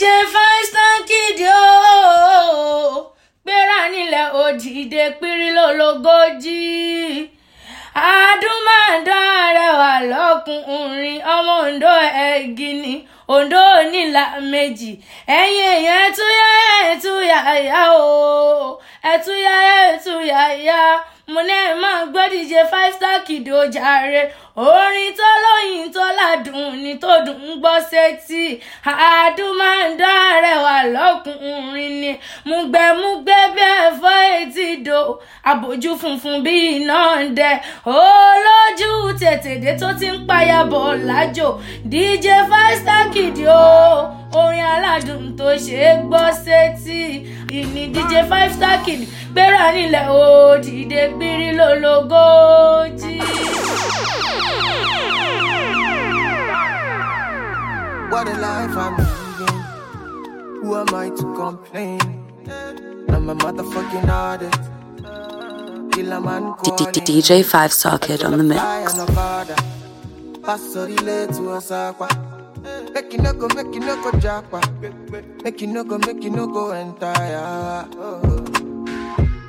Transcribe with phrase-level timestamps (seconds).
[0.00, 3.12] dj faistan kìdí ooo
[3.44, 6.60] gbéra nílẹ̀ òdìdè pírí lọ́lọ́gọ́jì
[8.14, 11.92] àdúmọ̀dọ́rẹ̀ wà lọ́kùnrin ọmọ Ondo
[12.28, 12.94] ẹ̀gì ni.
[13.34, 13.62] Ondo
[13.92, 14.90] nílà méjì.
[15.40, 16.48] Ẹ̀yin èèyàn ẹ̀túyà
[16.92, 18.68] ẹ̀túyà ẹ̀yà ooo
[19.12, 24.30] ẹ̀túyà ẹ̀túyà ẹ̀yà ooo mo ní ẹ máa díje five star kìdí ó jàre.
[24.56, 28.60] Orin tó lóyìn tó ládùn ní tó dùn ún gbọ́ sétí.
[28.84, 32.12] Àdúmàdán arẹwà lọkùnrin ni.
[32.48, 35.00] Mùgbẹ́mùgbẹ́ bí ẹ̀fọ́ etí do
[35.50, 37.50] àbójú funfun bí iná ń dẹ.
[37.86, 38.90] Olójú
[39.20, 41.48] tètèdé tó ti ń payàbọ̀ lájò.
[41.92, 47.00] Dj five star kìdí o orin aládùn tó ṣe é gbọ́ sétí
[47.50, 53.14] ìní dj five star kìdí gbéra nílẹ̀ òdìdé pírí lólogójì.
[58.10, 59.60] What a life I'm living.
[60.62, 62.00] Who am I to complain?
[63.14, 64.62] I'm a motherfucking artist.
[65.92, 66.92] Kill a man calling.
[67.08, 68.62] DJ Five Star Kid on the mix.
[72.94, 74.60] Make you no go, make you no go japa.
[75.44, 77.86] Make you no go, make you no go entire.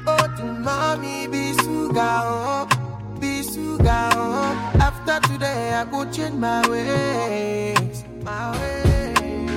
[0.10, 2.68] Oh, to mommy be suga, oh,
[3.20, 4.78] be suga, oh.
[4.80, 9.50] After today I go change my ways, my ways.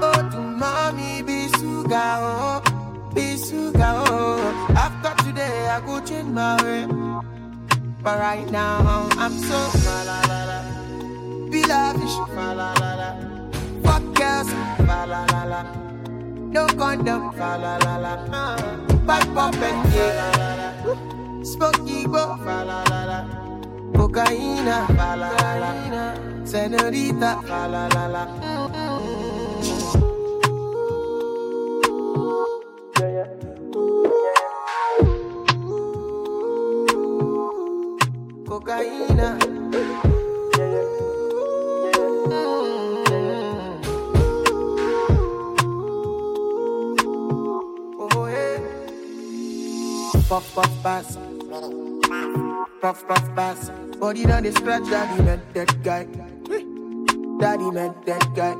[0.00, 4.74] Oh to mommy be suga, oh, be suga, oh.
[4.76, 6.86] After today I go change my way.
[8.02, 10.81] But right now I'm so la la la.
[11.52, 13.08] Be lavish, fa la la la.
[13.84, 14.48] Fuck girls,
[14.86, 15.60] fa la la la.
[16.54, 18.14] No condom, fa la la la.
[19.04, 21.44] Back up and yeah.
[21.44, 23.18] Smoky bo, fa la la la.
[23.94, 26.04] Cocaína, fa la la la.
[26.46, 28.24] Senorita, fa la la la.
[38.48, 39.61] Cocaína.
[50.32, 51.18] Puff, puff, pass.
[52.80, 53.70] Puff, puff, pass.
[54.00, 56.04] Body done they scratch, daddy meant that guy.
[57.38, 58.56] Daddy meant that guy.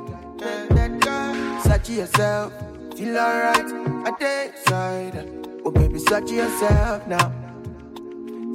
[1.63, 2.53] Search yourself,
[2.95, 3.65] feel alright.
[4.05, 5.27] I take side.
[5.65, 7.33] Oh, baby, search yourself now.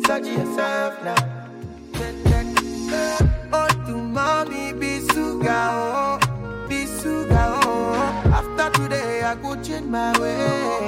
[0.06, 1.16] Search yourself now.
[3.52, 7.96] Oh, to mommy, be suga, oh, be suga, oh.
[8.32, 10.87] After today, I go change my ways,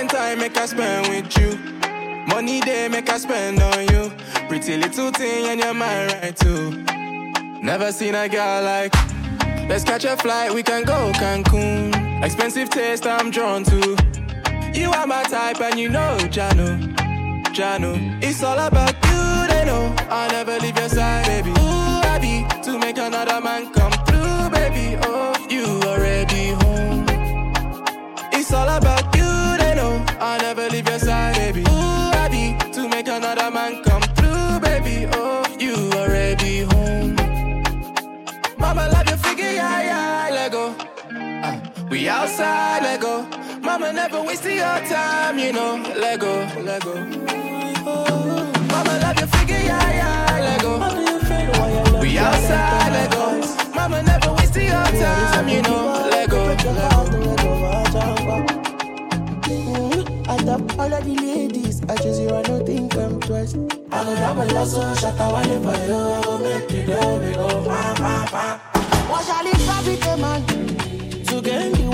[0.00, 1.58] Valentine make I spend with you.
[2.26, 4.10] Money day make I spend on you.
[4.48, 6.70] Pretty little thing and you're mine right too.
[7.62, 8.94] Never seen a girl like.
[9.68, 12.24] Let's catch a flight, we can go Cancun.
[12.24, 13.96] Expensive taste I'm drawn to.
[14.72, 16.80] You are my type and you know Jano.
[17.52, 19.94] Jano, it's all about you, they know.
[20.08, 21.50] I'll never leave your side, baby.
[21.50, 24.96] Ooh, baby, to make another man come through, baby.
[25.02, 26.09] Oh, you already
[41.90, 43.26] we outside, let go.
[43.62, 45.82] Mama never wasted your time, you know.
[45.96, 46.94] Let go, let go.
[46.94, 50.78] Mama, love your figure, yeah, yeah, let go.
[52.00, 53.40] We outside, let go.
[53.74, 56.08] Mama never wasted your time, you know.
[56.10, 56.70] Let go, let go.
[60.30, 60.48] Out mm-hmm.
[60.48, 63.54] of all of the ladies, I choose you, I don't think I'm twice.
[63.90, 67.18] I go my last one, shut I live for you, I go make it go,
[67.18, 68.60] we go, pa, pa, pa.
[69.10, 70.69] What shall it profit a man
[71.42, 71.89] to gain the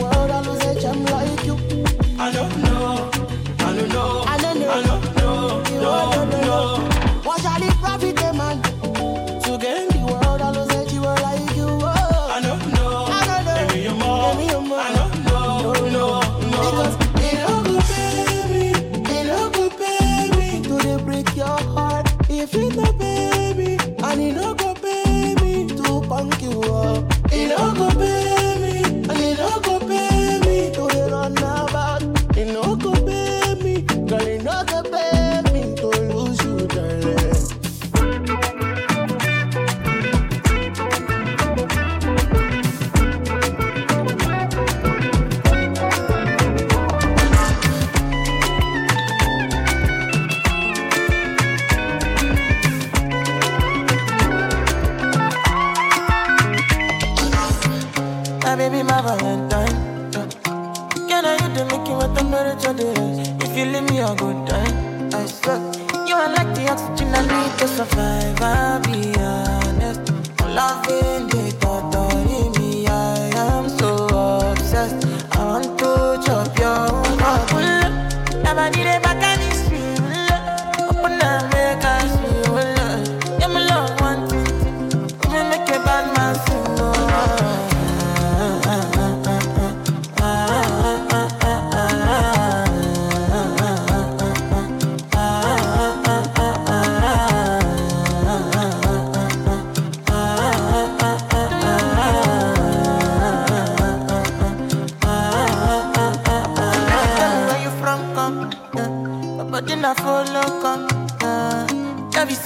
[62.36, 63.28] temperature is?
[63.44, 65.58] If you leave me a good time, I swear.
[66.06, 68.40] You are like the oxygen I need to survive.
[68.40, 70.10] I'll be honest.
[70.40, 71.45] I'm loving the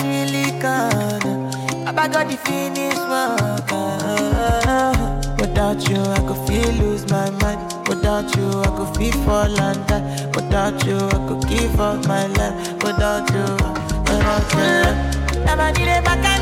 [0.01, 1.51] silicon.
[1.87, 3.71] I got the finish work.
[5.39, 7.61] Without you, I could feel lose my mind.
[7.89, 10.03] Without you, I could feel fall and die.
[10.35, 12.57] Without you, I could give up my life.
[12.83, 13.47] Without you,
[14.09, 15.45] without you.
[15.45, 16.41] Never did it back and.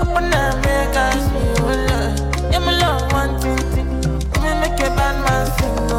[0.00, 2.50] Open up, make us feel.
[2.50, 3.88] Yeah, my love, one thing, thing.
[4.42, 5.90] Me make a bad man sing.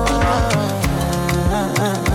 [1.83, 2.10] Oh.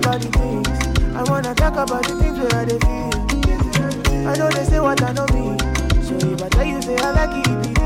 [0.00, 0.68] About the things.
[1.14, 4.28] I wanna talk about the things where I feel.
[4.28, 5.58] I know they say what I know me.
[6.00, 7.78] So if I tell you, say I like it, it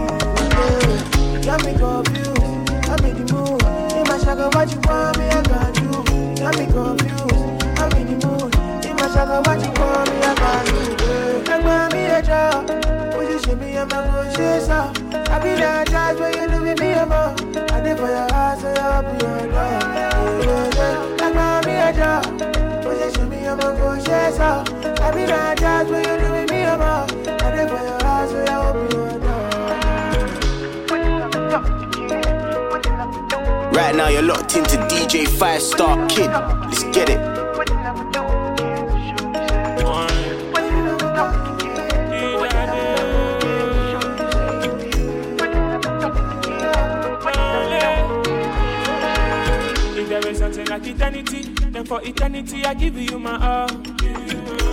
[0.63, 1.47] is.
[1.47, 2.71] Got me confused.
[2.87, 3.63] I'm in the mood.
[3.99, 5.91] In my shaka, what you want me, I got you.
[6.39, 7.83] Got me confused.
[7.83, 8.55] I'm in the mood.
[8.87, 10.85] In my shaka, what you want me, I got you.
[11.51, 12.67] Like me a job.
[13.13, 14.93] Position me, I'm a good shit, so.
[15.33, 17.35] I be that judge when you do me, I'm a.
[17.75, 19.83] I did for your heart, so you'll be your dog.
[21.21, 21.54] Like me a
[21.93, 22.25] job.
[22.83, 24.65] Position me, I'm a good shit, so.
[25.03, 27.07] I be that judge when you do with me, I'm a.
[27.45, 29.45] I did for your heart, so you'll be your dog.
[33.75, 36.31] Right now, you're locked into DJ Five Star Kid.
[36.31, 37.21] Let's get it.
[49.97, 51.44] If there is something like eternity,
[51.85, 53.69] then for eternity I give you my all.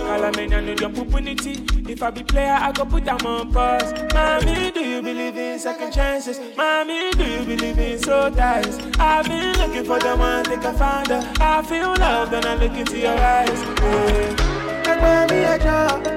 [0.04, 1.64] And need your opportunity.
[1.90, 3.92] If I be player, I go put them on pause.
[4.12, 6.38] Mommy, do you believe in second chances?
[6.56, 8.78] Mommy, do you believe in soul ties?
[8.98, 11.32] I've been looking for the one, think I found her.
[11.40, 13.48] I feel love when I look into your eyes.
[13.48, 14.82] Yeah.
[14.86, 16.11] Like when me a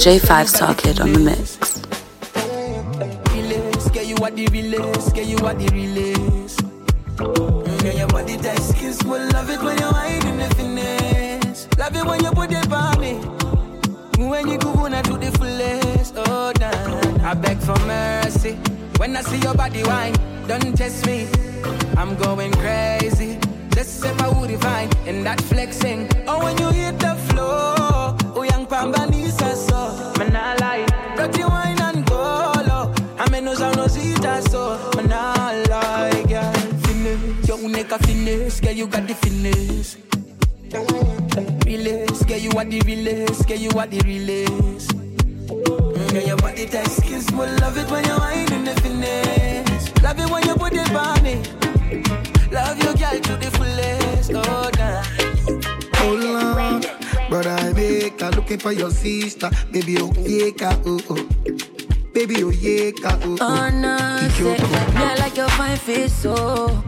[0.00, 1.49] DJ Five Star Kid on the mix.
[43.98, 46.00] Relays, get you what the relays.
[46.00, 50.02] Mm, yeah, your body tight, skin smooth, love it when you wine in the finesse.
[50.02, 51.42] Love it when you put it on me.
[52.52, 54.32] Love you, girl, to the fullest.
[54.34, 55.02] Oh, nah.
[55.98, 56.80] Hold on,
[57.28, 59.50] brother, I make looking for your sister.
[59.70, 61.26] Baby, okay, ka, oh, oh.
[62.12, 63.36] Baby, oh yeah, oh, oh.
[63.40, 63.96] Oh no,
[64.30, 64.56] say,
[64.96, 66.82] I like your fine face, so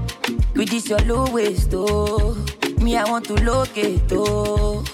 [0.55, 2.35] with this your low waist, oh.
[2.81, 4.85] Me I want to locate, oh.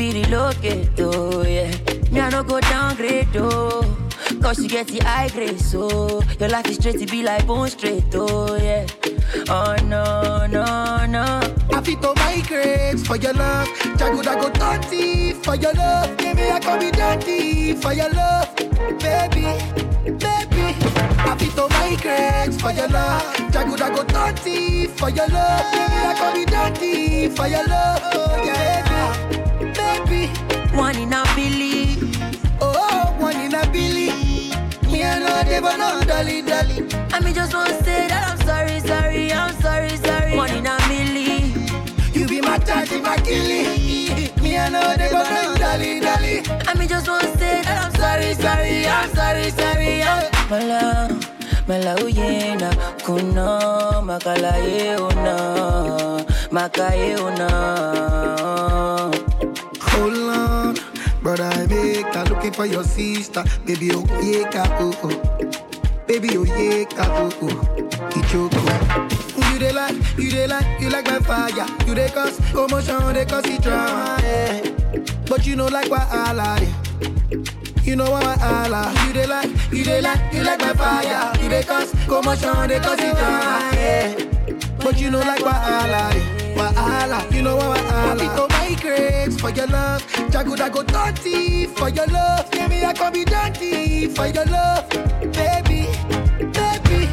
[0.00, 1.70] Feel relocate, oh yeah.
[2.10, 3.82] Me I no go downgrade, oh.
[4.40, 7.68] Cause you get the high grade, so your life is straight to be like bone
[7.68, 8.86] straight, oh yeah.
[9.50, 11.24] Oh no, no, no.
[11.76, 13.68] I fit to migrate for your love.
[14.00, 16.16] Jago go dirty for your love.
[16.16, 19.52] Give me a can be dirty for your love, baby,
[20.16, 20.64] baby.
[21.28, 23.38] I fit to migrate for your love.
[23.52, 25.72] Jago go dirty for your love.
[25.74, 29.49] Give me a can be dirty for your love, oh yeah,
[30.10, 30.26] baby.
[30.76, 32.10] One in a billion.
[32.60, 34.50] Oh, one in a billion.
[34.90, 36.86] Me and no never no dolly dolly.
[37.12, 40.36] I mean just want to say that I'm sorry, sorry, I'm sorry, sorry.
[40.36, 41.68] One in a million.
[42.12, 44.30] You be my daddy, my killie.
[44.42, 46.42] Me and no never no dolly dolly.
[46.66, 50.02] I mean just want to say that I'm sorry, sorry, I'm sorry, sorry.
[50.02, 51.08] I'm Mala,
[51.68, 52.70] mala uyena,
[53.04, 54.54] kuno, makala
[54.98, 59.29] una, makaye una.
[60.00, 60.76] Hold on,
[61.22, 63.44] brother, I make her looking for your sister.
[63.66, 66.06] Baby, oh yeah, oh oh.
[66.06, 67.76] Baby, oh yeah, oh oh.
[68.16, 69.52] Ichoko.
[69.52, 71.66] You dey like, you dey like, you like my fire.
[71.86, 74.62] You dey cause commotion, they cause it drama, yeah.
[75.28, 76.68] But you know like what I like.
[77.84, 79.06] You know what I like.
[79.06, 81.42] You dey like, you dey like, you like my fire.
[81.42, 84.14] You dey cause commotion, they cause it drama, yeah.
[84.78, 86.39] But you know like what I like.
[86.60, 87.32] Like.
[87.32, 88.20] You know what like.
[88.20, 90.04] It my grades for your love.
[90.32, 92.50] Jago go dirty for your love.
[92.50, 94.88] Give me I can be dirty for your love,
[95.32, 95.88] baby,
[96.38, 97.08] baby.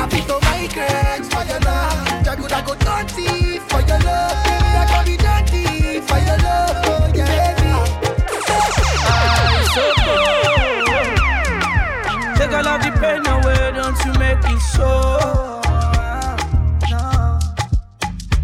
[0.00, 2.26] I fit to my grades for your love.
[2.26, 3.47] Jago go dirty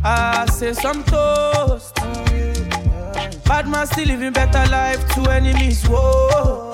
[0.06, 1.94] I say some toast.
[3.46, 5.82] Bad man still living better life to enemies.
[5.86, 6.70] Whoa.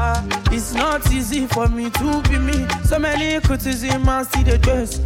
[0.00, 2.66] Ah, it's not easy for me to be me.
[2.84, 5.00] So many criticism and see the dress.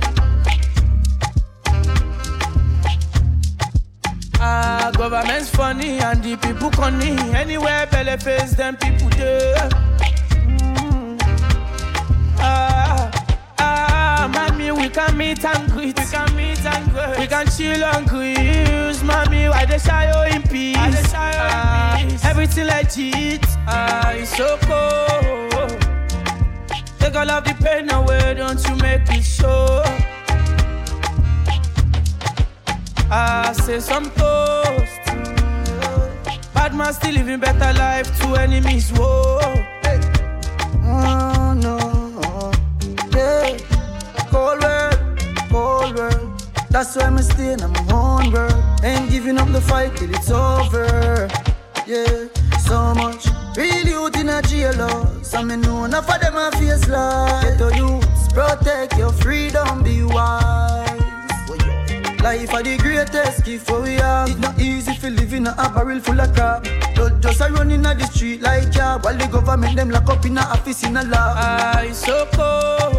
[4.38, 7.16] Ah, government's funny and the people conny.
[7.34, 9.68] Anywhere belly face them people there.
[10.46, 11.18] Mm.
[12.38, 13.01] Ah, ah,
[14.32, 15.98] mommy, we can meet and greet.
[15.98, 17.18] We can meet and greet.
[17.18, 19.02] We can chill and cruise.
[19.02, 20.76] Mommy, why they shy you in peace?
[20.76, 22.24] Why they shy you ah, in peace?
[22.24, 23.44] Everything legit.
[23.66, 25.80] Ah, it's so cold.
[26.98, 29.82] Take all of the pain away, don't you make it show.
[33.10, 35.00] I say some toast.
[36.54, 38.90] Bad man still living better life to enemies.
[38.92, 39.71] Whoa.
[46.72, 48.64] That's why I'm staying on my own world.
[48.82, 51.28] Ain't giving up the fight till it's over.
[51.86, 52.28] Yeah,
[52.66, 53.26] so much
[53.58, 54.72] real youth in a jail.
[54.78, 55.20] oh.
[55.22, 57.42] Some me know enough of them a face like.
[57.42, 60.88] Get to youths, protect your freedom, be wise.
[62.22, 64.30] Life are the greatest gift for we have.
[64.30, 66.64] It's not easy for living a barrel full of crap.
[66.94, 68.96] Don't just a run in the street like yeah.
[68.96, 71.84] While the government them lock up in a office in a lab.
[71.84, 72.91] It's so cold.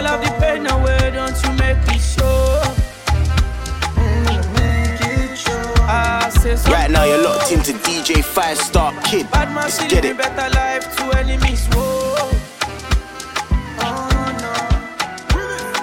[0.00, 2.62] Take all of the pain away, don't you make it show.
[5.92, 9.30] Ah, I say Right now, you're locked into DJ Five Star Kid.
[9.30, 10.16] Bad man Let's get it.
[10.16, 11.66] better life to enemies.
[11.72, 12.30] Whoa.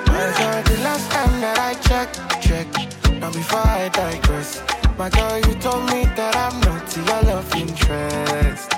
[0.08, 2.68] My girl, the last time that I checked, check.
[3.20, 4.64] Now before I digress,
[4.98, 8.74] my girl, you told me that I'm not your love interest.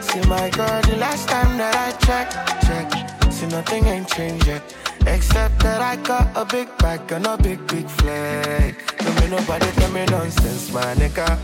[0.00, 2.32] See, my girl, the last time that I checked,
[2.66, 3.09] check.
[3.40, 4.62] See, nothing ain't changed yet.
[5.06, 8.74] Except that I got a big bag and a big, big flag.
[8.98, 11.38] Don't make nobody tell me nonsense, my nigga.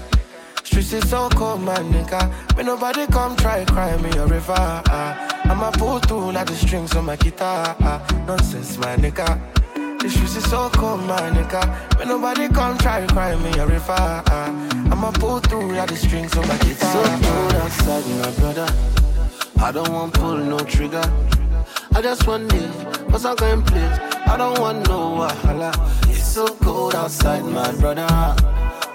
[0.63, 2.21] Streets is so cold, my nigga.
[2.55, 4.53] May nobody come try cry me a river.
[4.59, 5.41] ah.
[5.45, 7.75] I'ma pull through like the strings on my guitar.
[7.81, 8.25] ah.
[8.27, 9.41] Nonsense, my nigga.
[9.99, 11.99] The streets is so cold, my nigga.
[11.99, 13.95] May nobody come try cry me a river.
[13.97, 14.69] ah.
[14.93, 16.93] I'ma pull through like the strings on my guitar.
[16.93, 18.69] So cold outside, my brother.
[19.61, 21.11] I don't want pull no trigger.
[21.97, 22.71] I just want it,
[23.09, 23.99] for I'm going place.
[24.27, 25.73] I don't want no wahala.
[26.11, 28.05] It's so cold outside, my brother.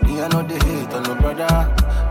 [0.06, 1.50] Me, I know they hate on my brother.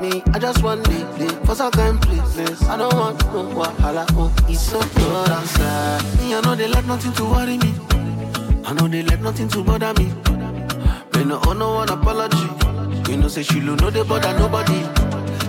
[0.02, 2.60] Me, I just want it, for some kind place.
[2.64, 4.04] I don't want no wahala.
[4.14, 6.02] Oh, it's so cold outside.
[6.18, 7.72] Me, I know they let nothing to worry me.
[8.64, 10.06] I know they let nothing to bother me.
[11.14, 12.48] Me, no owe no one apology.
[13.08, 14.80] You know, say she know they bother nobody.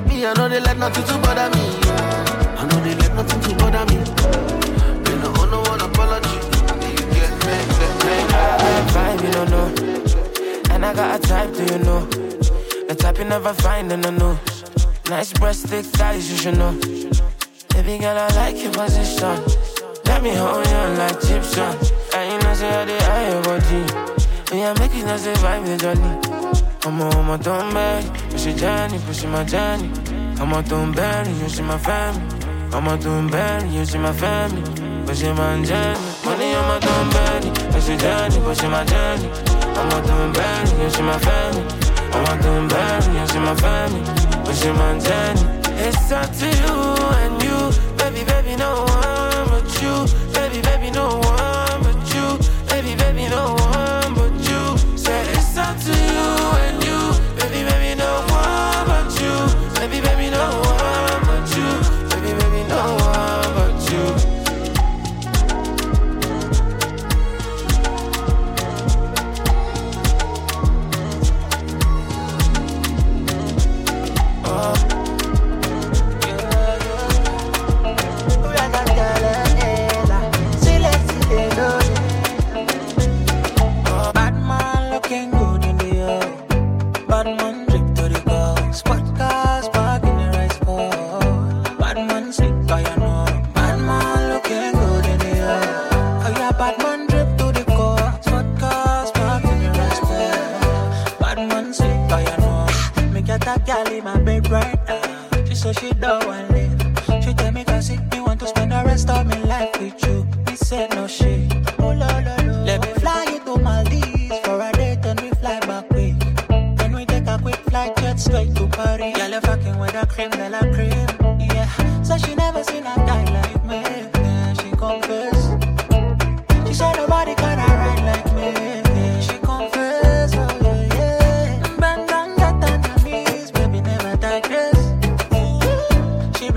[0.08, 2.21] Me, I know they let nothing to bother me.
[10.82, 12.06] And I got a type, do you know?
[12.88, 14.36] The type you never find in the know.
[15.12, 16.72] Nice breasts, thick thighs, you should know.
[17.70, 19.38] Baby girl, I like your position.
[20.06, 21.78] Let me hold you like Egyptian.
[22.16, 23.82] I ain't no say how they eye your body.
[24.52, 26.18] We are making us survive the journey.
[26.84, 28.32] I'm a woman, don't beg.
[28.32, 29.92] Push your journey, push my journey.
[30.42, 32.24] I'm a don't bury, you see my family.
[32.74, 34.64] I'm a don't bury, you see my family.
[35.06, 36.00] Push my journey.
[36.26, 37.72] Money on my don't bury.
[37.72, 39.51] Push your journey, push my journey.
[39.78, 41.64] I'm not doing bad, nigga, she my family.
[42.14, 44.02] I'm not doing bad, nigga, she my family.
[44.44, 45.42] But she my daddy.
[45.86, 46.91] It's up to you.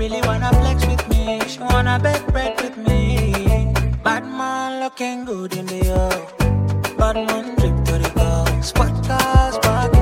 [0.09, 1.39] really wanna flex with me.
[1.47, 3.73] She wanna bake bread with me.
[4.03, 6.97] Bad man looking good in the oil.
[6.97, 8.61] Bad man drip to the girl.
[8.61, 9.94] Sparkle, sparkle.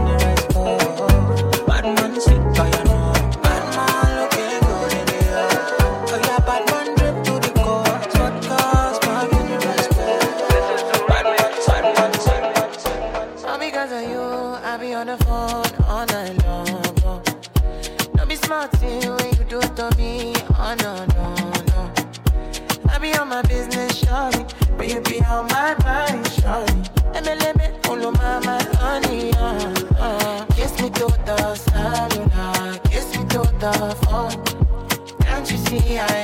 [35.93, 36.22] behind.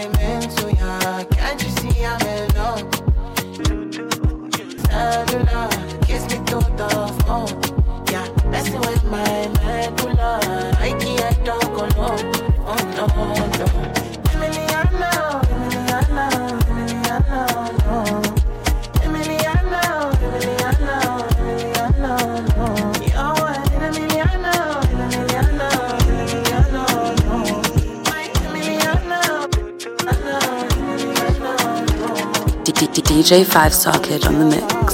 [33.30, 34.89] J5 Socket on the mix.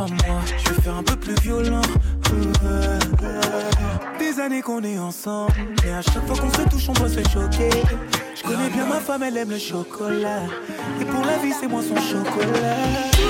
[0.00, 1.82] crois-moi, je vais faire un peu plus violent.
[4.18, 5.52] Des années qu'on est ensemble,
[5.84, 7.70] mais à chaque fois qu'on se touche, on doit se choquer.
[8.34, 10.42] Je connais bien ma femme, elle aime le chocolat.
[11.00, 13.29] Et pour la vie, c'est moi son chocolat.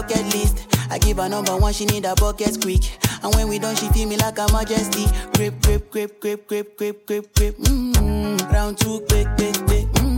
[0.00, 0.66] Bucket list.
[0.90, 2.82] I give her number one, she need a bucket quick.
[3.22, 5.06] And when we done, she feel me like a majesty.
[5.34, 7.56] Grip, grip, grip, grip, grip, grip, grip, grip.
[7.56, 8.52] Mm-hmm.
[8.52, 9.86] Round two, quick, quick, quick.
[9.86, 10.17] Mm-hmm.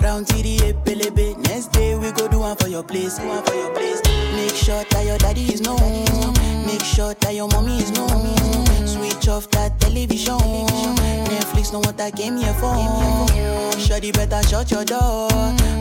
[0.00, 1.36] Round three, pelebe.
[1.48, 4.00] Next day we go do one for your place, one for your place.
[4.34, 6.04] Make sure that your daddy is known.
[6.66, 8.36] Make sure that your mommy is known.
[8.86, 10.38] Switch off that television.
[10.38, 12.76] Netflix know what I came here for.
[13.78, 15.28] Shorty better shut your door.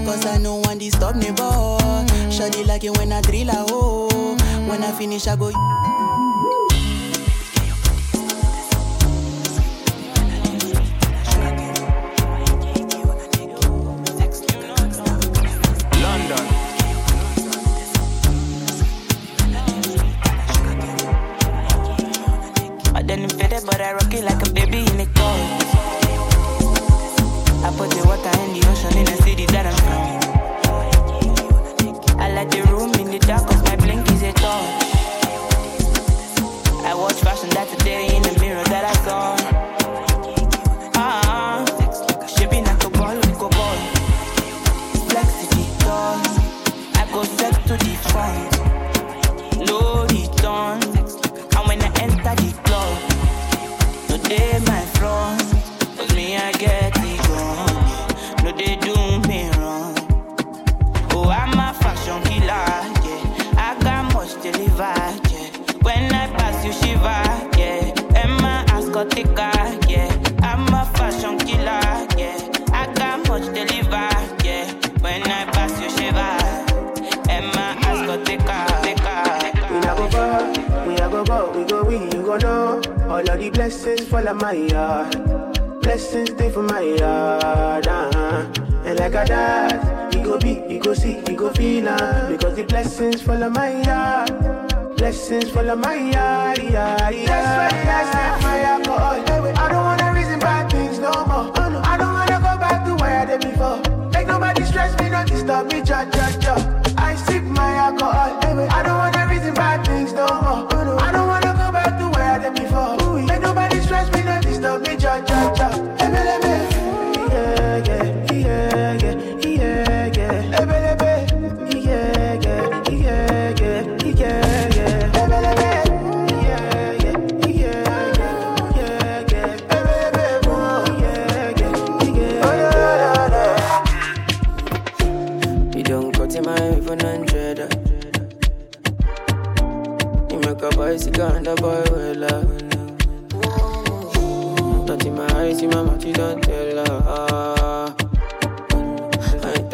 [0.06, 2.06] Cause I know one disturb me, boy.
[2.30, 4.36] Shorty like it when I drill a hole.
[4.68, 5.52] When I finish, I go.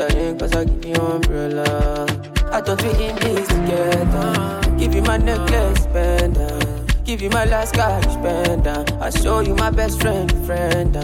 [0.02, 2.08] Telling cause I give you umbrella.
[2.52, 4.62] I thought we in this together.
[4.76, 7.06] Give you my necklace, pendant.
[7.06, 8.94] Give you my last cash, pendant.
[8.94, 10.98] I show you my best friend, friend.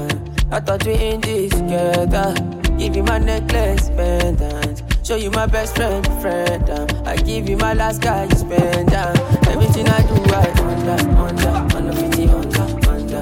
[0.52, 2.34] I thought we in this together.
[2.80, 4.82] Give you my necklace, pendant.
[5.06, 6.68] Show you my best friend, friend.
[7.08, 9.20] I give you my last cash, pendant.
[9.46, 13.18] Everything I do, I under, under, under 50, under, under,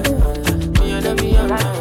[0.96, 1.75] under, me under, under,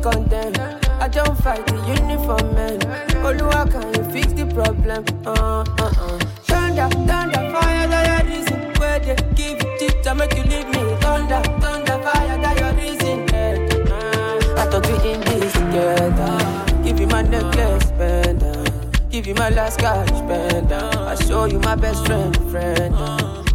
[0.00, 0.58] mind,
[1.00, 2.78] I don't fight the uniform man.
[3.24, 5.04] Oluwa, can you fix the problem?
[5.26, 6.18] Uh, uh, uh.
[6.44, 8.72] Thunder, thunder, fire, that your reason.
[8.80, 10.96] Where they give you tips to make you leave me.
[11.00, 13.34] Thunder, thunder, fire, that your reason.
[13.34, 14.60] Eh, uh.
[14.60, 16.82] I thought we in this together.
[16.82, 19.10] Give you my necklace, pendant.
[19.10, 20.72] Give you my last cash, pendant.
[20.96, 22.94] I show you my best friend, friend.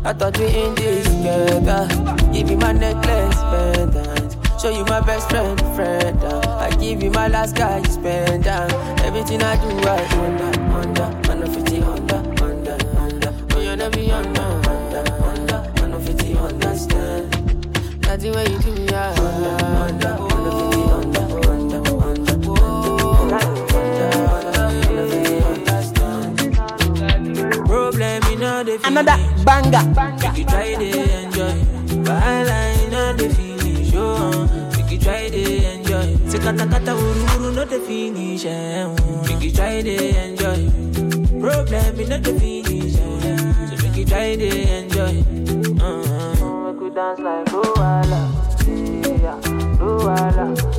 [0.06, 1.88] I thought we in this together.
[2.32, 4.17] Give you my necklace, pendant.
[4.60, 6.24] Show you my best friend, friend.
[6.24, 6.58] uh.
[6.60, 8.72] I give you my last guy, you spend down.
[9.02, 13.34] Everything I do, I under, under, under 50, under, under, under.
[13.54, 18.02] Oh, you never be under, under, under, under 50, understand.
[18.02, 19.14] Nothing when you do me, I
[19.86, 22.28] under, under, under 50, under, under, under,
[27.22, 30.07] under, Problem in all the Another banger.
[37.78, 38.88] The finish, eh.
[39.28, 40.70] Make you try to enjoy.
[41.40, 42.94] Problem in not the finish.
[42.94, 45.24] So make you try to enjoy.
[45.82, 46.72] Uh-huh.
[46.72, 48.24] Make we dance like Luala,
[49.22, 49.40] yeah,
[49.80, 50.77] Luala.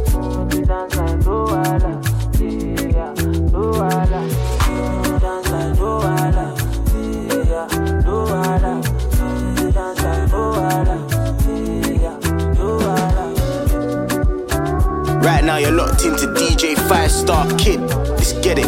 [16.00, 17.80] Now, into DJ Five Star Kid.
[17.80, 18.66] Let's get it.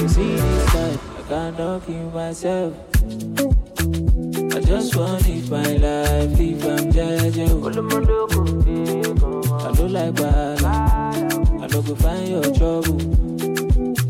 [0.00, 2.74] You see this side, I cannot kill myself.
[4.54, 7.64] I just want live my life, live I'm judging.
[7.64, 7.70] I
[9.72, 13.23] don't like bad, I don't go find your trouble.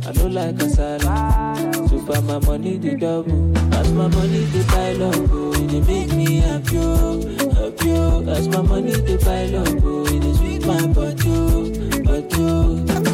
[0.07, 3.57] I don't like kasala, so far my money the double.
[3.75, 7.21] As my money the pile up, oh, it make me happy, oh,
[7.55, 7.91] happy.
[7.93, 8.29] oh.
[8.29, 11.71] As my money the pile up, oh, it sweet my body, oh,
[12.05, 12.29] body.
[12.39, 13.14] Oh.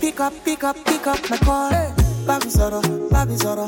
[0.00, 1.70] Pick up, pick up, pick up my call.
[2.26, 3.66] Baby Zoro, baby Zoro.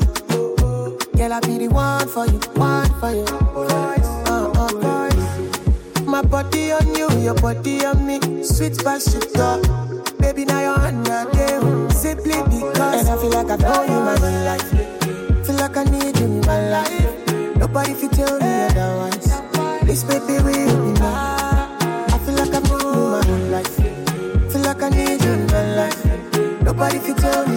[1.15, 3.25] Girl, I be the one for you, one for you.
[3.55, 6.05] Uh, uh, uh.
[6.05, 8.19] My body on you, your body on me.
[8.43, 9.61] Sweet by sugar.
[10.19, 11.59] Baby, now you're on your day.
[11.93, 12.99] Simply because.
[13.01, 15.45] And I feel like I know you my whole life.
[15.45, 16.18] Feel like I need
[17.71, 19.29] Nobody fi tell me otherwise.
[19.85, 22.09] This baby will be mine.
[22.09, 23.75] I feel like I'm you my whole life.
[24.51, 26.03] Feel like I need you in my life.
[26.63, 27.48] Nobody fi tell me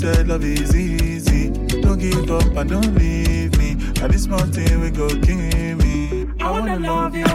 [0.00, 1.50] said love is easy.
[1.82, 3.76] Don't give up and don't leave me.
[4.02, 6.26] At this mountain we go kill me.
[6.40, 7.29] I wanna love you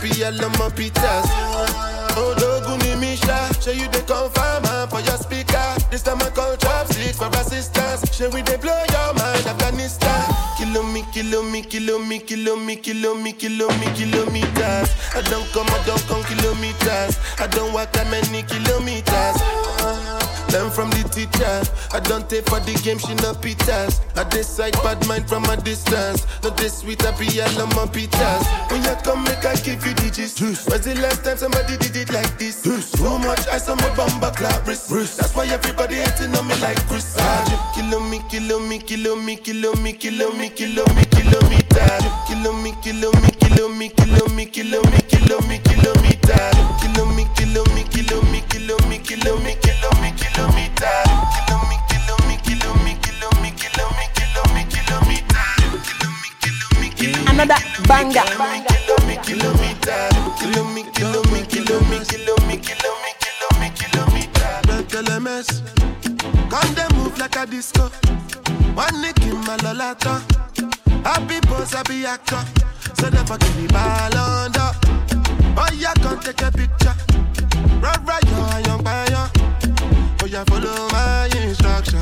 [0.00, 1.24] happy yellow my pitas.
[2.16, 5.76] Oh, Doguni Misha, show you the confirm for your speaker.
[5.90, 8.14] This time I call chopsticks for assistance.
[8.14, 10.24] Show we they blow your mind, Afghanistan.
[10.56, 14.88] Kilo me, kilo me, kilo me, kilo me, kilo me, kilo me, kilometers.
[15.14, 17.18] I don't come, I don't come kilometers.
[17.38, 18.08] I don't walk that
[22.40, 24.00] I for the game, she no pitas.
[24.16, 26.24] I decide bad mind from a distance.
[26.42, 28.42] Not this sweet, I be all on my pitas.
[28.70, 30.40] When you come, make I give you digits.
[30.40, 32.62] When's the last time somebody did it like this?
[32.62, 34.88] Too much ice on my bumper clap wrist.
[34.88, 37.16] That's why everybody hating on me like Chris.
[37.18, 42.04] Ah, Kilo me, kilo me, kilo me, kilo me, kilo me, kilo me, kilometers.
[42.28, 46.56] Kilo me, kilo me, kilo me, kilo me, kilo me, kilo me, kilometers.
[46.80, 50.09] Kilo me, kilo me, kilo me, kilo me, kilo me, kilo me,
[67.42, 67.88] a disco.
[68.74, 70.20] One nick in my lolata.
[71.04, 72.42] Happy boss, happy actor.
[72.94, 74.70] So therefore give me ball under.
[75.56, 76.94] Oh yeah, come take a picture.
[77.80, 79.30] Right, right, yo, I young fire.
[80.22, 82.00] Oh yeah, follow my instruction.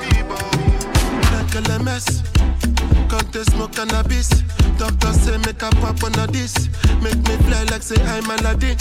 [0.00, 0.36] Bibo.
[1.32, 2.06] Like LMS.
[3.10, 4.30] Can't they smoke cannabis?
[4.78, 6.68] Doctor say make a pop on a this.
[7.02, 8.76] Make me fly like say I'm Aladdin.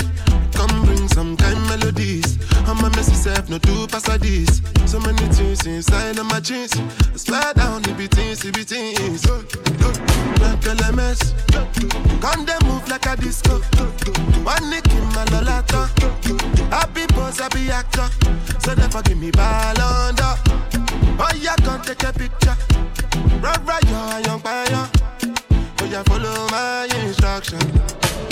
[0.53, 2.37] Come bring some kind melodies.
[2.67, 4.61] I'm a messy self, no two pass a this.
[4.85, 6.73] So many things inside of my jeans.
[6.77, 9.27] I swear down, it be things, it be things.
[10.39, 11.33] Like LMS.
[12.21, 13.59] Come they move like a disco.
[14.43, 15.89] One nick in my lolata.
[16.71, 18.09] Happy boss, happy actor.
[18.59, 20.35] So therefore give me ball under.
[21.19, 22.55] Oh yeah, come take a picture.
[23.41, 25.12] Right, right, yo, young fire.
[25.85, 27.59] Oh follow my instruction.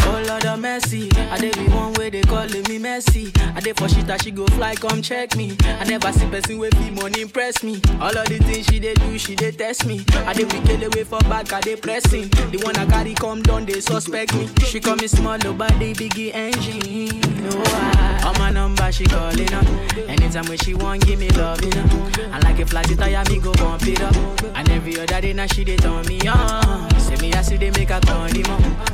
[0.03, 3.31] Oh Lord of mercy, I dey be one way they calling me messy.
[3.55, 5.57] I dey for shit that she go fly, come check me.
[5.63, 7.81] I never see person with fee money impress me.
[7.99, 10.03] All of the things she dey do, she dey test me.
[10.25, 12.29] I dey wicked away for back, I dey pressing.
[12.29, 14.49] The one I carry come down, they suspect me.
[14.65, 17.19] She call me small, oh, but the biggie engine.
[17.43, 19.65] No, I, on my number she calling up.
[20.09, 22.09] Anytime when she want, give me love, you know.
[22.31, 24.15] And like a flat tire, me go bump it up.
[24.55, 26.89] And every other day now she dey turn me on.
[26.99, 28.07] Say me I see they make a up.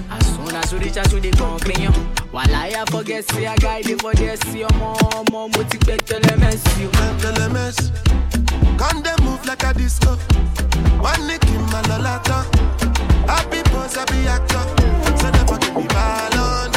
[0.09, 1.91] As soon as we reach out to the concrete, yo.
[2.31, 6.05] While I forget, see a guy, they forget, see your mom, mom, what you bet,
[6.05, 6.41] tell them,
[6.79, 6.89] you.
[6.89, 7.77] LMS.
[8.77, 10.15] Come they move like a disco.
[10.99, 12.39] One nick in my lolata.
[13.27, 14.63] Happy boss, happy actor.
[15.17, 16.76] So never give me ball under.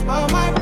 [0.00, 0.59] Smile my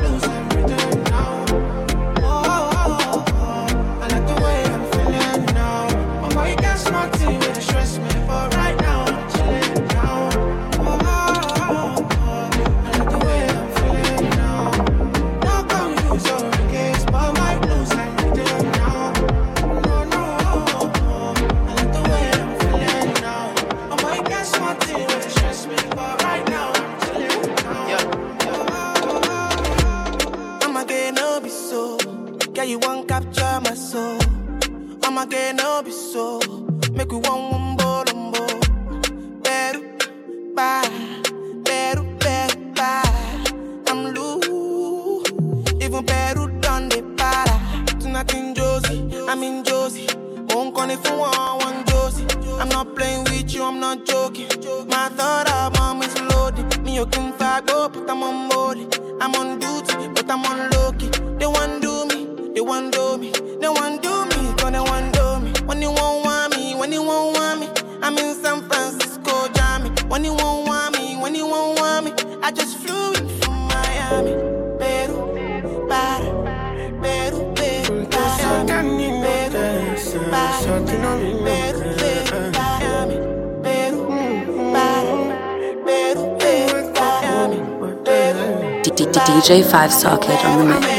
[89.49, 90.98] J5 socket on the mic.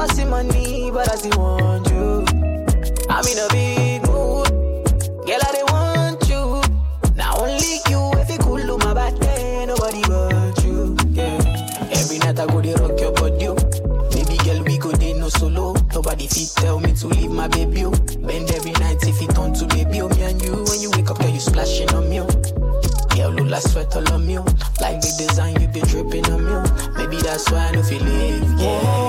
[0.00, 2.24] But I still want you.
[3.10, 4.48] I'm in a big mood.
[5.26, 6.62] Girl, I dey want you.
[7.16, 10.96] Now only you if it cool my body, nobody but you.
[11.10, 11.36] Yeah.
[11.92, 13.46] Every night I go dey rock your body.
[14.16, 15.74] Baby girl, we go dey no solo.
[15.92, 17.82] Nobody fit tell me to leave my baby.
[18.24, 20.00] Bend every night if it on to baby.
[20.00, 22.20] Oh, me and you when you wake up, girl, you splashing on me.
[23.16, 24.38] Girl, look like sweat all on me.
[24.80, 26.70] Like the design you be dripping on me.
[26.96, 28.42] Maybe that's why I don't feel it.
[28.58, 28.99] Yeah.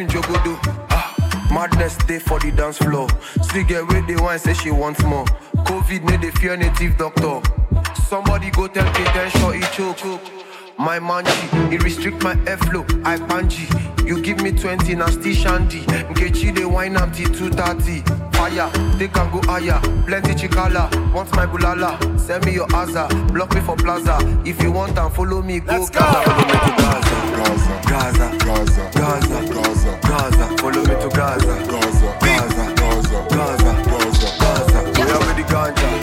[0.00, 0.58] Neptune Jogodo.
[0.90, 3.08] Ah, madness day for the dance floor.
[3.42, 5.24] See get where they want say she wants more.
[5.56, 7.40] COVID need the fear native doctor.
[8.08, 10.20] Somebody go tell Kate sure he choke.
[10.78, 12.84] My manji, it restrict my airflow.
[13.04, 13.68] I panji.
[14.06, 15.80] You give me 20 now still shandy.
[15.80, 18.00] Nkechi they wine am till 230.
[18.36, 19.78] Fire, they can go higher.
[20.06, 22.18] Plenty chikala, want my bulala.
[22.18, 24.16] Send me your Aza, block me for plaza.
[24.46, 25.84] If you want and follow me, go.
[25.86, 26.99] Follow me to
[35.78, 35.99] are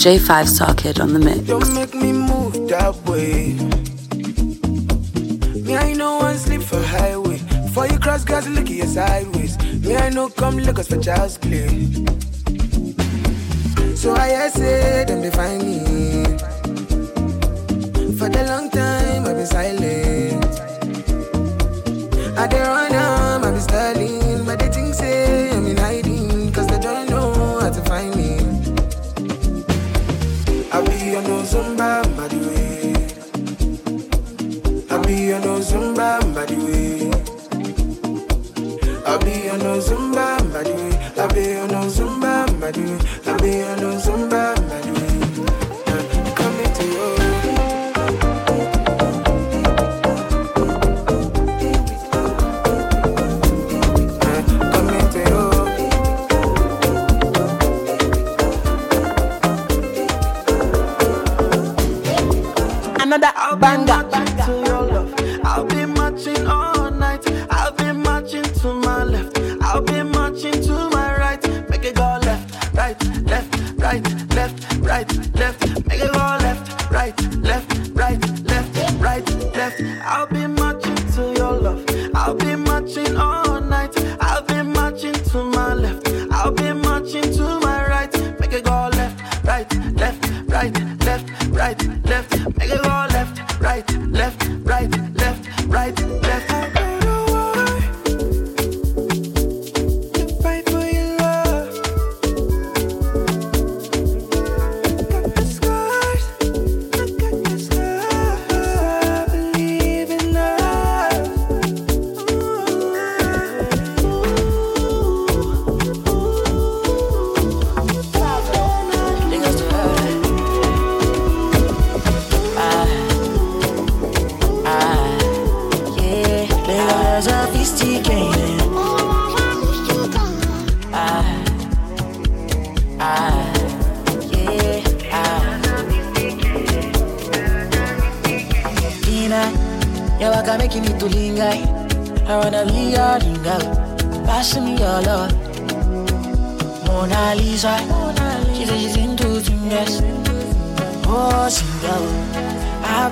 [0.00, 1.40] DJ Five Star Kid on the mix.
[1.40, 3.52] Don't make me move that way.
[5.60, 7.36] Me, I know one sleep for highway.
[7.74, 9.58] For you cross guys, look at your sideways.
[9.84, 11.68] Me, I know come look us for child's play.
[13.94, 16.24] So I said, them they find me.
[18.16, 20.09] For the long time, I've been silent.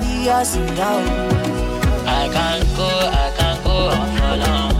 [0.00, 1.02] be your single.
[2.06, 4.77] I can't go, I can't go on for long.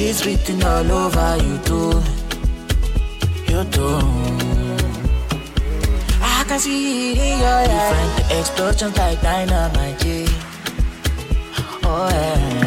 [0.00, 1.92] It is written all over you too.
[3.52, 3.98] You too.
[6.22, 7.92] I can see it in your eyes.
[7.92, 10.30] Find the explosions like dynamite.
[11.84, 12.59] Oh yeah.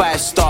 [0.00, 0.49] five star.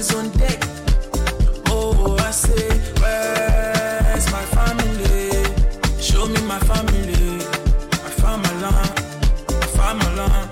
[0.00, 0.58] is on deck.
[1.68, 2.68] Oh, I say,
[3.00, 5.28] where's my family?
[6.00, 7.36] Show me my family.
[8.06, 8.96] I found my line,
[9.64, 10.48] I found my line.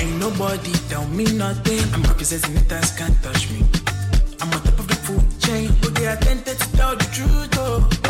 [0.00, 1.84] Ain't nobody tell me nothing.
[1.92, 3.60] I'm representing it, that can't touch me.
[4.40, 8.03] I'm on top of the food chain, but they attempted to tell the truth, oh.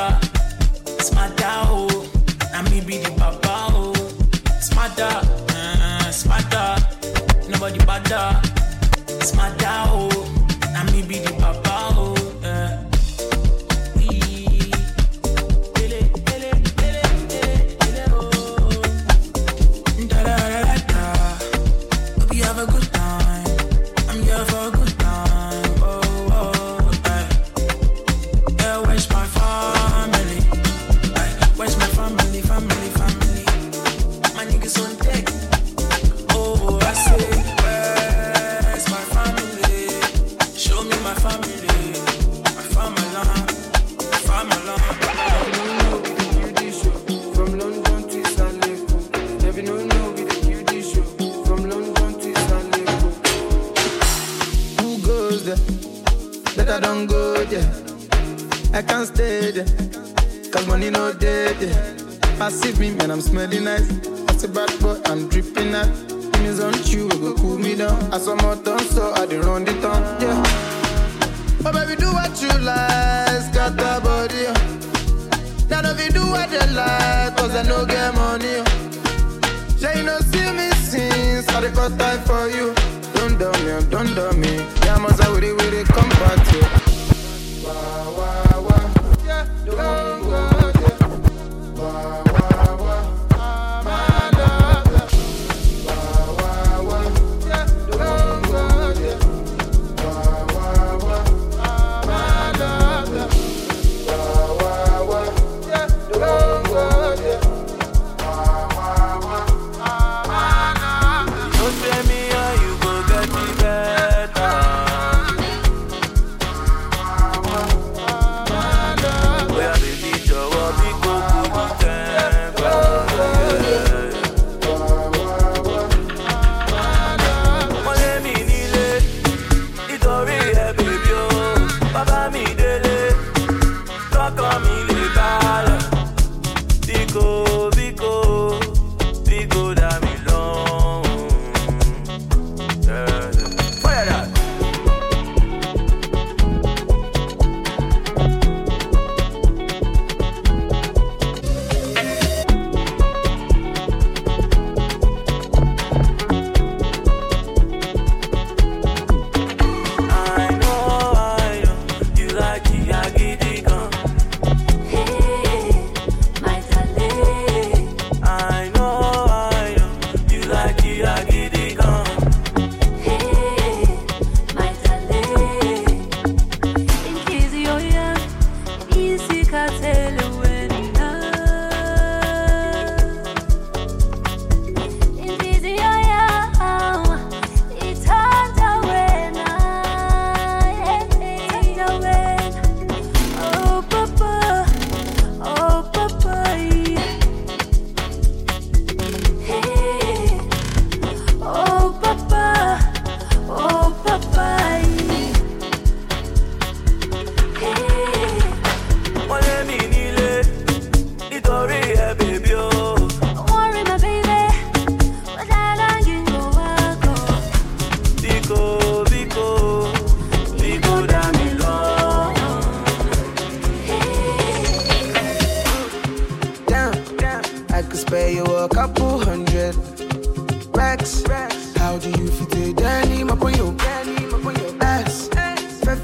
[0.00, 2.06] smarter, smarter, oh.
[2.70, 3.10] Me be the
[3.72, 3.92] oh.
[4.60, 5.20] Smarter,
[5.50, 6.76] uh, smarter.
[7.48, 8.40] Nobody better,
[9.20, 10.09] smarter, oh.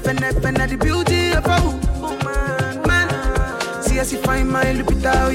[0.07, 1.59] Fefene, fene, the beauty of a
[1.99, 2.81] woman.
[2.87, 5.27] Man, see as you find my Lupita.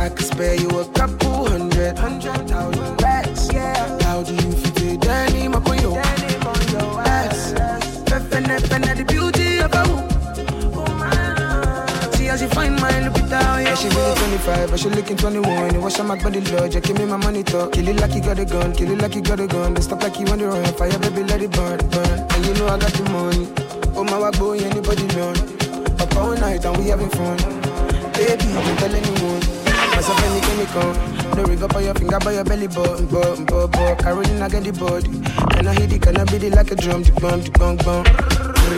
[0.00, 2.47] I could spare you a couple hundred, hundred
[13.78, 15.74] she really 25, but she looking 21.
[15.74, 17.72] You wash my body, Lord, just give me my money, talk.
[17.72, 19.74] Kill it like you got a gun, kill it like you got a gun.
[19.74, 22.18] They stop like you on the run, fire, baby, let it burn, burn.
[22.34, 23.46] And you know I got the money.
[23.94, 25.36] Oh, my walk boy, anybody learn.
[26.00, 27.36] Up all night and we having fun.
[28.14, 29.42] Baby, don't tell anyone.
[29.94, 30.90] Myself any chemical.
[31.36, 33.96] No ring up on your finger by your belly button, button, button, button.
[33.98, 35.10] Carolina get the body.
[35.54, 37.50] Can I hit it, can I beat it like a drum, bum, the
[37.84, 38.04] bum.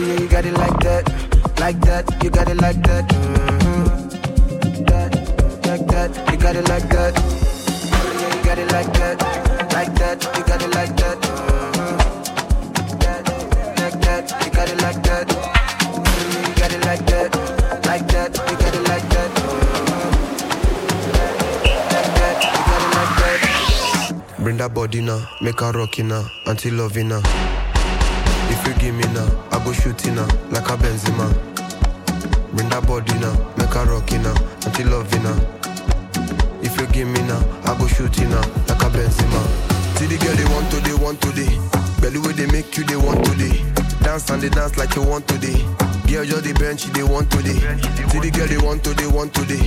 [0.01, 3.07] Yeah, you got it like that, like that, you got it like that.
[3.09, 3.40] Mhm.
[6.31, 7.13] You got it like that.
[7.91, 9.17] Yeah, you got it like that,
[9.73, 11.17] like that, you got it like that.
[11.21, 11.97] Mhm.
[12.99, 13.23] That,
[13.81, 15.25] like that, you got it like that.
[15.31, 17.29] Yeah, you got it like that,
[17.85, 19.31] like that, you got it like that.
[24.39, 27.21] Bring that body now, make her rockin' now, until loving now.
[28.49, 31.27] If you give me now, I go shooting now, like a Benzema.
[32.55, 34.33] Bring that body now, make her rockin' now,
[34.65, 35.60] until loving now.
[36.81, 39.41] You give me now, I go shooting now, like a Benzema.
[39.99, 41.45] See the girl they want to, they want to, they.
[42.01, 43.61] Belly way they make you, they want to, they.
[44.03, 45.61] Dance and they dance like you want to, they.
[46.09, 47.59] Girl, you're the bench, they want to, they.
[48.09, 49.61] See the girl they want to, they want to, they.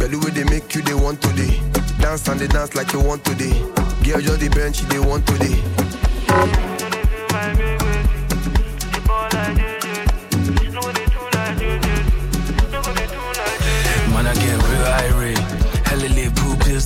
[0.00, 1.54] Belly way they make you, they want to, they.
[2.02, 3.54] Dance and they dance like you want to, they.
[4.02, 5.36] Girl, you're the bench, they want to,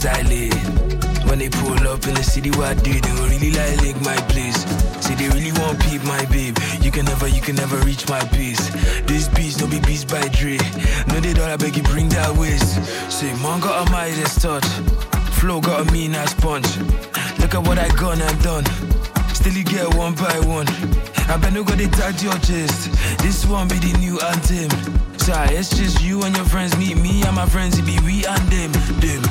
[0.01, 0.81] pills.
[1.29, 4.01] When they pull up in the city, what I do, they go really like lick
[4.03, 4.65] my place.
[5.05, 6.57] See, they really want peep my babe.
[6.81, 8.71] You can never, you can never reach my peace.
[9.05, 10.59] This beast, no be beast by Dre.
[11.09, 12.83] No, they don't, I beg you, bring that waist.
[13.11, 14.67] Say, man got a Midas touch.
[15.39, 16.69] Flow got a mean ass punch.
[17.39, 18.65] Look at what I gone and done.
[19.35, 20.69] Still you get one by one.
[21.29, 22.91] I bet no go they tag your chest.
[23.23, 25.10] This one be the new anthem.
[25.31, 26.77] Sorry, it's just you and your friends.
[26.77, 27.79] Meet me and my friends.
[27.79, 28.73] It be we and them.
[28.99, 29.23] Them.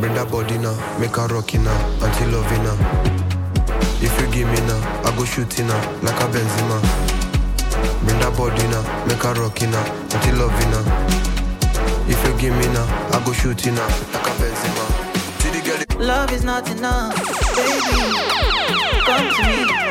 [0.00, 2.76] Bring that body now, make her rockin' now, until loving now.
[4.04, 4.76] If you give me now,
[5.08, 6.78] I go shooting now, like a Benzema.
[8.04, 9.80] Bring that body now, make her rockin' now,
[10.12, 10.84] until loving now.
[12.04, 14.84] If you give me now, I go shooting now, like a Benzema.
[15.40, 17.16] See the girl Love is not enough,
[17.56, 18.12] baby.
[19.08, 19.87] Come to me,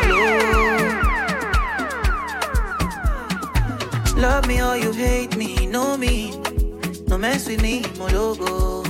[4.18, 6.32] Love me or you hate me, know me.
[7.08, 8.84] No mess with me, my logo.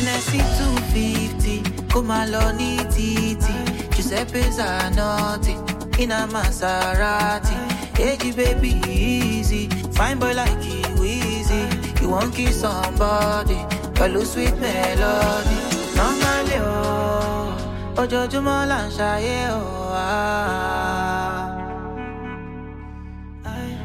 [0.00, 2.58] NSC 250, come along,
[2.90, 3.54] titi.
[3.94, 5.54] Giuseppe Zanotti,
[5.98, 7.56] in a Maserati.
[7.96, 9.68] Hey, baby, easy.
[9.92, 11.62] Fine boy like you, easy.
[12.02, 13.56] You won't kiss somebody,
[13.94, 15.58] follow sweet melody.
[15.96, 20.63] Normally, oh, ojoojúmọ́ là ń ṣayé, oh, ah.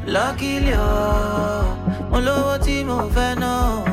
[0.06, 1.76] Luckily, oh,
[2.10, 3.84] mo lówó tí mo fẹ́ náà.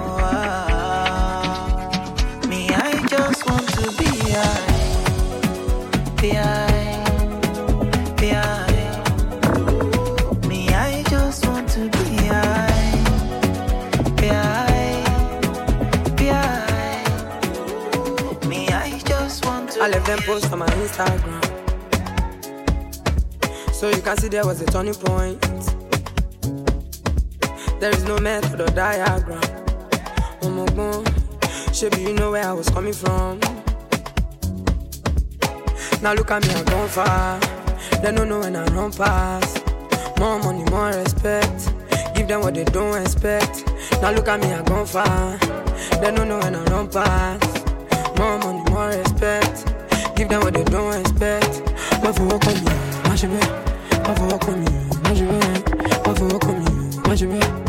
[2.49, 4.67] Me, I just want to be high.
[6.21, 7.03] Be high.
[8.19, 8.87] Be high.
[10.47, 12.95] Me, I just want to be high.
[14.19, 15.03] Be high.
[16.17, 17.03] Be high.
[18.49, 21.43] Me, I just want to I left them post on my Instagram.
[23.73, 25.76] So you can see there was a turning point.
[27.79, 29.39] There is no method or diagram.
[30.41, 31.05] My God,
[31.75, 33.39] Shaby, you know where I was coming from.
[36.01, 37.39] Now look at me, I'm gone far.
[38.01, 39.63] They don't know when I run past.
[40.17, 41.71] More money, more respect.
[42.15, 43.65] Give them what they don't expect.
[44.01, 45.37] Now look at me, I'm gone far.
[46.01, 47.65] They don't know when I run past.
[48.17, 49.65] More money, more respect.
[50.15, 51.61] Give them what they don't expect.
[52.01, 52.73] Mi,
[53.05, 53.49] má ṣe bẹ́ẹ̀.
[54.05, 54.67] Wọ́n fọwọ́ kọ́ mi,
[55.03, 55.59] má ṣe bẹ́ẹ̀.
[56.05, 56.65] Wọ́n fọwọ́ kọ́ mi,
[57.07, 57.66] má ṣe bẹ́ẹ̀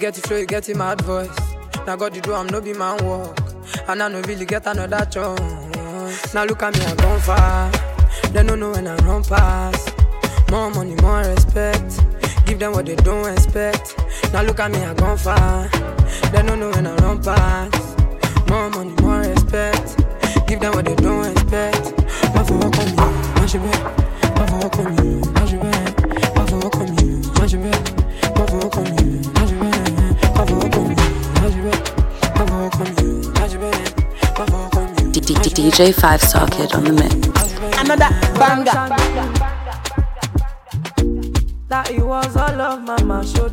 [0.00, 1.28] get the flow, you get him mad voice.
[1.86, 3.38] Now God you do, I'm no be man walk.
[3.86, 6.34] And I no really get another chance.
[6.34, 7.70] Now look at me, I gone far.
[8.32, 9.89] They no know when I run past.
[10.50, 12.00] More money, more respect.
[12.44, 13.94] Give them what they don't expect.
[14.32, 15.68] Now look at me, I gone far.
[16.32, 17.98] They don't know when I run past.
[18.48, 19.96] More money, more respect.
[20.48, 21.94] Give them what they don't expect.
[22.34, 22.96] Pas for work on me,
[23.36, 23.78] moi je vais.
[24.34, 25.70] Pas for work on me, moi je vais.
[26.34, 27.70] Pas for work on me, moi je vais.
[28.34, 31.54] For work on me, moi for work on me, moi
[32.46, 33.12] for work on me,
[34.34, 35.12] moi for work on me.
[35.12, 37.14] DJ Five Star Kid on the mix.
[37.78, 39.39] Another banger.
[43.04, 43.49] my shoulder.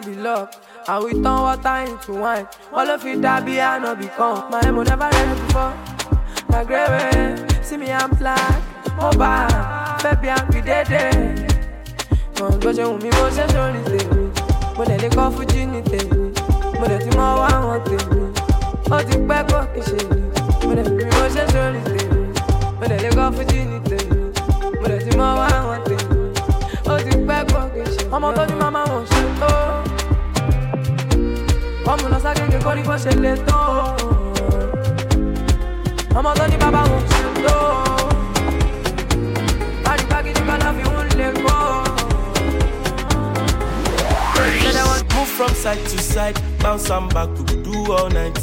[0.00, 0.54] Cannot be luck.
[0.88, 2.46] And we turn water into wine.
[2.72, 4.50] All of it that be I not become.
[4.50, 5.74] My emo never ready before.
[6.48, 7.62] My gravy, eh?
[7.62, 8.62] see me I'm black.
[8.98, 11.52] Oh bad, baby I'm be dead.
[12.38, 14.22] Mo ń gbọ́jọ́ wù mí mo ṣe sórí tèmi.
[14.76, 16.18] Mo lè lè kọ́ fújì ní tèmi.
[16.78, 18.20] Mo lè ti mọ wá àwọn tèmi.
[18.92, 20.18] Ó ti pẹ́ kó kì í ṣe mi.
[20.66, 22.20] Mo lè fi mo ṣe sórí tèmi.
[22.78, 24.16] Mo lè lè kọ́ fújì ní tèmi.
[24.80, 26.16] Mo lè ti mọ wá àwọn tèmi.
[26.92, 28.12] Ó ti pẹ́ kó kì í ṣe mi.
[28.16, 28.95] Ọmọ tó ní màmá wọn
[32.74, 33.58] ní bó ṣe lè tó.
[36.18, 37.56] Ọmọ tó ní bàbá wọn ṣe tó.
[40.46, 41.56] Kan ló fi ń lè kó.
[45.14, 48.38] Move from side to side, bounce and back, we do all night.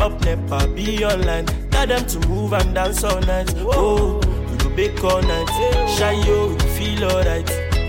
[0.00, 3.52] Up never be online, tell them to move and dance all night.
[3.58, 4.20] Oh,
[4.50, 5.48] we go bake all night,
[5.96, 7.48] shy yo, we feel alright.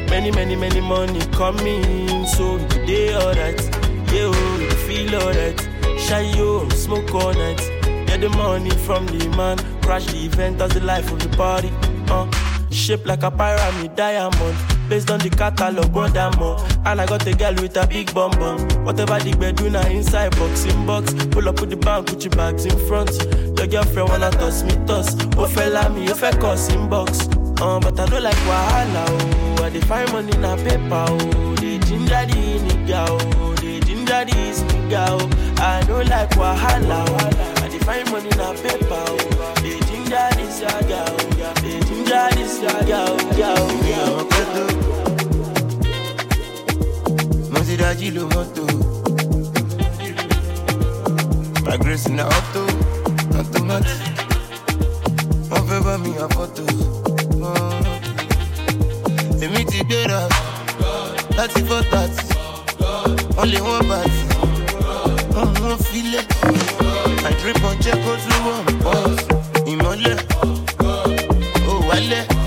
[0.09, 3.61] Many, many, many money coming, so we go day alright.
[4.11, 5.68] Yeah, oh, we feel alright.
[6.09, 7.59] Shy yo, smoke all night.
[8.07, 11.71] Get the money from the man, crash the event, that's the life of the party.
[12.09, 12.25] Uh,
[12.71, 14.57] shaped like a pyramid diamond.
[14.89, 16.57] Based on the catalog, damn more.
[16.83, 18.57] And I got a girl with a big bum bum.
[18.83, 21.13] Whatever the bed do now inside box in box.
[21.29, 23.11] Pull up with the bank, with your bags in front.
[23.59, 25.15] Your girlfriend wanna toss me toss.
[25.37, 27.27] Oh fella me, if I cuss in box.
[27.61, 29.05] Uh, but I don't like wahala,
[29.59, 29.63] oh.
[29.63, 31.55] I define money na paper, oh.
[31.57, 33.48] They ginger the nigga, oh.
[34.09, 35.29] Ginger this nigga, oh.
[35.61, 37.63] I don't like wahala, oh.
[37.63, 39.53] I dey find money na paper, oh.
[39.61, 41.13] They ginger this nigga, oh.
[41.61, 43.37] They ginger this nigga, oh.
[43.37, 44.25] Yeah, oh, yeah, oh.
[47.53, 48.65] mo ti dájú lo mọ́tò.
[51.69, 52.63] my grace na auto
[53.37, 54.01] automatic.
[55.53, 56.63] wọ́n fẹ́ bá mi àfọ́tò.
[59.43, 60.21] èmi ti gbéra
[61.37, 62.38] láti four thirty
[63.37, 64.17] only one bite.
[65.35, 66.19] Oh, no feeling.
[66.19, 67.25] it.
[67.25, 68.65] I drip on Jacob's room.
[69.71, 70.17] Ìmọ̀lẹ̀,
[71.69, 72.38] oh, wálẹ̀.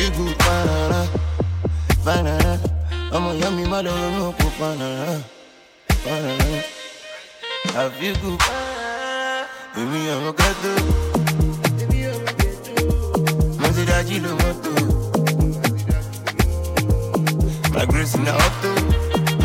[0.00, 1.08] feel good, banana,
[2.04, 2.60] banana.
[3.12, 5.22] I'm a yummy mother, no banana,
[6.04, 6.62] banana.
[7.76, 8.40] I feel good,
[9.74, 10.72] baby, I'm a gato.
[11.76, 12.00] Baby,
[13.90, 14.32] da jilo.
[17.74, 18.70] My grace in the auto,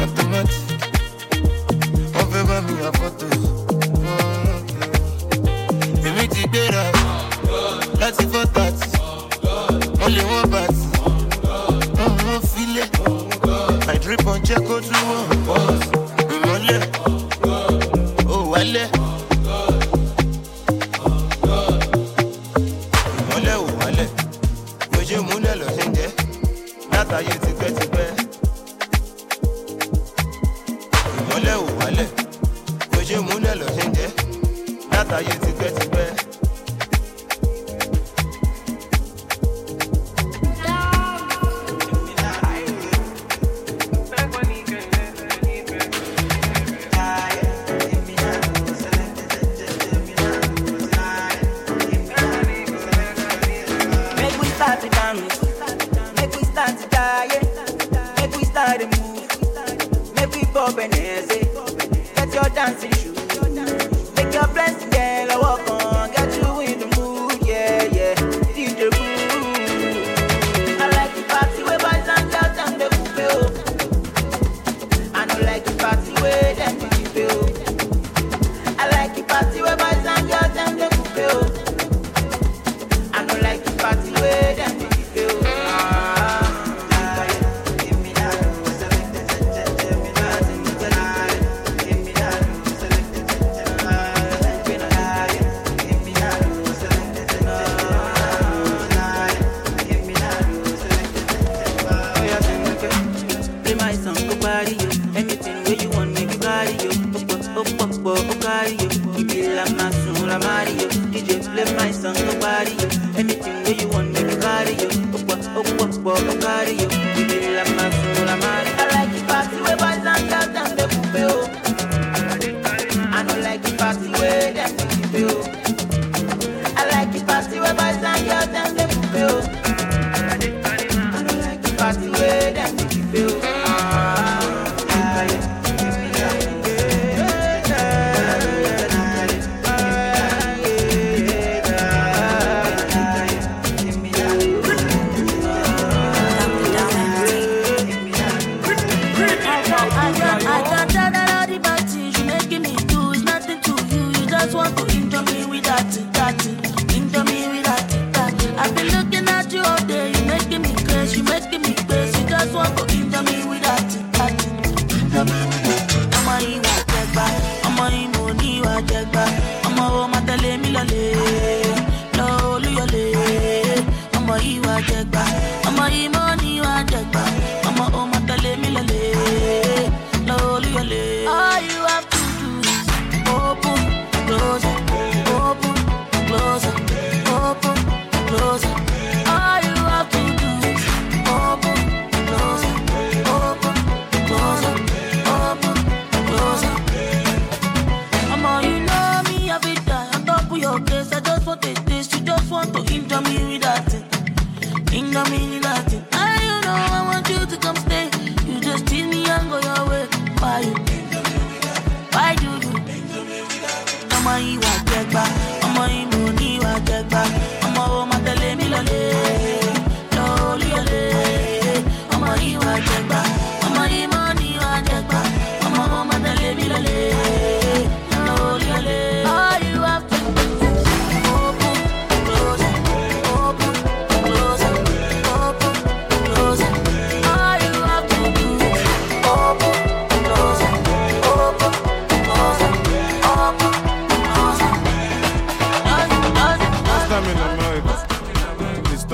[0.01, 0.63] automatic.
[2.15, 3.27] Wọ́n fẹ́ bá mi àfọ́tò.
[6.07, 6.83] Èmi ti gbéra
[7.99, 8.44] láti fọ́.
[10.37, 10.43] Oh,
[12.41, 12.83] feel.
[13.89, 16.04] I drip on Checo too.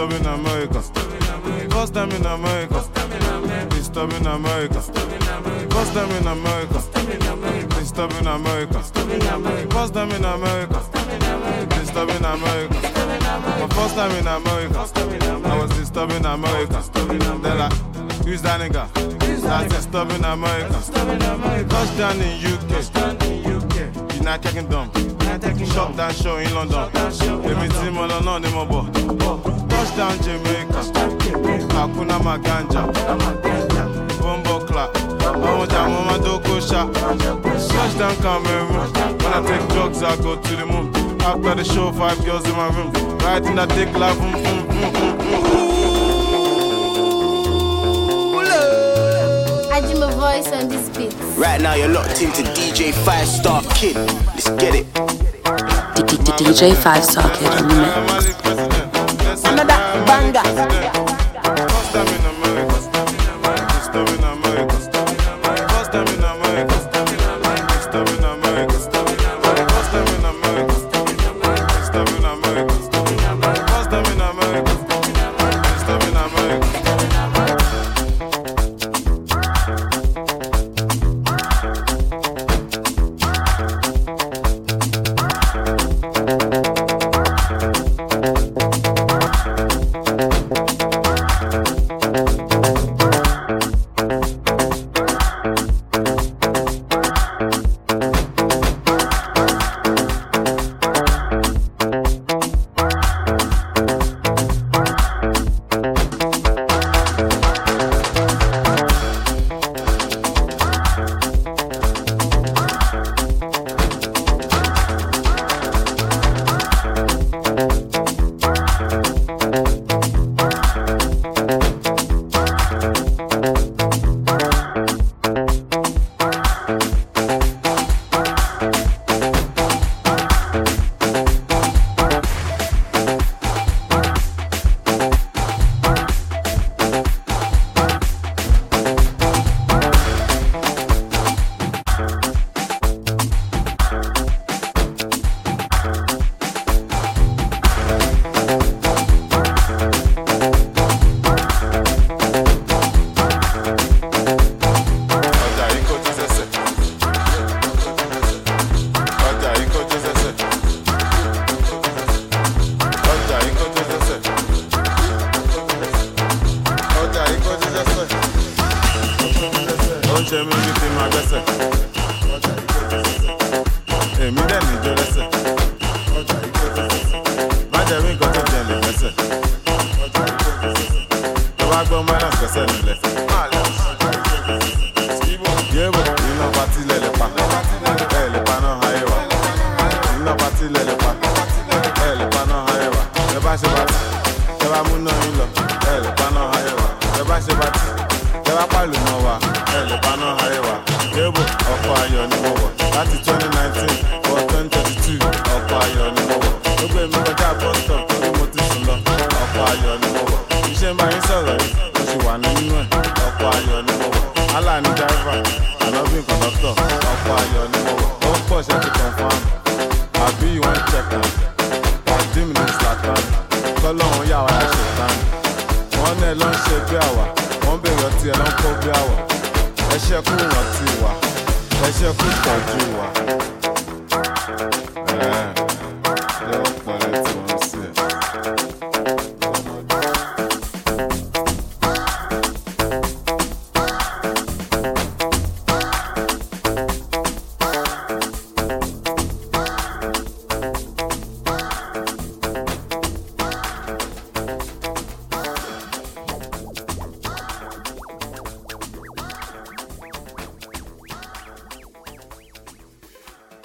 [0.02, 0.82] stop in America.
[1.70, 2.84] First time in America.
[3.70, 4.82] They stop in America.
[4.82, 6.80] First time in America.
[7.70, 8.82] They stop in America.
[9.70, 10.80] First time in America.
[11.70, 12.74] They stop in America.
[13.60, 14.80] My first time in America.
[15.46, 16.84] I was disturbing America.
[17.44, 17.74] They're like,
[18.26, 18.92] who's that nigga?
[19.42, 20.82] That's a stop in America.
[21.70, 24.16] Touchdown in UK.
[24.16, 24.90] United Kingdom.
[25.68, 26.90] Shop down show in London.
[27.46, 29.61] Èmi tí mo lọ náà ni mo.
[29.82, 30.84] Touchdown Jamaica.
[31.74, 32.82] Hakuna Maganja.
[34.22, 34.94] Bombo clap.
[35.26, 36.82] Àwọn ọjà wọn máa dógó ṣá.
[37.68, 38.70] Touchdown Cameroon.
[39.22, 40.94] When I take drugs, I go to the moon.
[41.22, 42.92] After the show, five girls in my room.
[43.26, 45.72] Riding that dick like boom, boom, boom, boom, boom.
[49.74, 51.16] I do my voice on this beat.
[51.38, 53.96] Right now, you're locked into DJ Five Star Kid.
[53.96, 54.86] Let's get it.
[56.38, 58.91] DJ 5 Star Kid on the mix.
[60.24, 61.11] Another